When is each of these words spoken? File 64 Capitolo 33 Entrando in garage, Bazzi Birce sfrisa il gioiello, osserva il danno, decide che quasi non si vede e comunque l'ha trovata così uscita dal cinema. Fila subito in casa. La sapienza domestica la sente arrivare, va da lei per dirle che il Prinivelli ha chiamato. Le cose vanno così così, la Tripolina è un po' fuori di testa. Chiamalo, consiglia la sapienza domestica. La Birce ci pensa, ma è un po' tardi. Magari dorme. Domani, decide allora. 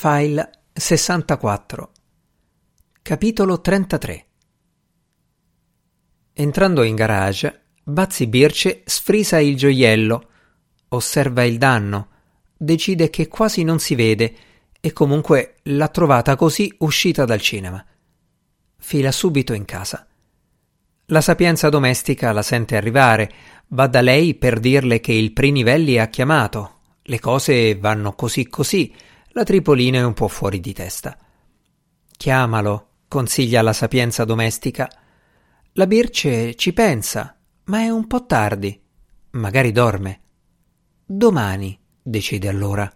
File 0.00 0.48
64 0.74 1.90
Capitolo 3.02 3.60
33 3.60 4.26
Entrando 6.34 6.84
in 6.84 6.94
garage, 6.94 7.62
Bazzi 7.82 8.28
Birce 8.28 8.82
sfrisa 8.84 9.40
il 9.40 9.56
gioiello, 9.56 10.28
osserva 10.90 11.42
il 11.42 11.58
danno, 11.58 12.10
decide 12.56 13.10
che 13.10 13.26
quasi 13.26 13.64
non 13.64 13.80
si 13.80 13.96
vede 13.96 14.36
e 14.80 14.92
comunque 14.92 15.56
l'ha 15.64 15.88
trovata 15.88 16.36
così 16.36 16.72
uscita 16.78 17.24
dal 17.24 17.40
cinema. 17.40 17.84
Fila 18.76 19.10
subito 19.10 19.52
in 19.52 19.64
casa. 19.64 20.06
La 21.06 21.20
sapienza 21.20 21.70
domestica 21.70 22.30
la 22.30 22.42
sente 22.42 22.76
arrivare, 22.76 23.32
va 23.70 23.88
da 23.88 24.00
lei 24.00 24.36
per 24.36 24.60
dirle 24.60 25.00
che 25.00 25.12
il 25.12 25.32
Prinivelli 25.32 25.98
ha 25.98 26.06
chiamato. 26.06 26.82
Le 27.02 27.18
cose 27.18 27.74
vanno 27.74 28.12
così 28.12 28.46
così, 28.46 28.94
la 29.38 29.44
Tripolina 29.44 29.98
è 29.98 30.04
un 30.04 30.14
po' 30.14 30.26
fuori 30.26 30.58
di 30.58 30.72
testa. 30.72 31.16
Chiamalo, 32.10 32.88
consiglia 33.06 33.62
la 33.62 33.72
sapienza 33.72 34.24
domestica. 34.24 34.90
La 35.74 35.86
Birce 35.86 36.56
ci 36.56 36.72
pensa, 36.72 37.38
ma 37.66 37.82
è 37.82 37.88
un 37.88 38.08
po' 38.08 38.26
tardi. 38.26 38.82
Magari 39.30 39.70
dorme. 39.70 40.22
Domani, 41.06 41.78
decide 42.02 42.48
allora. 42.48 42.92